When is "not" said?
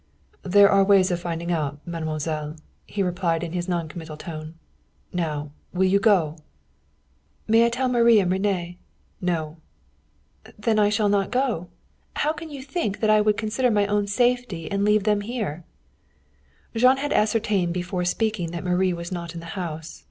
11.07-11.29, 19.11-19.35